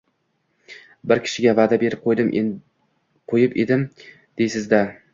[1.11, 2.09] Bir kishiga va’da berib
[3.35, 4.87] qo‘yib edim, deysiz-da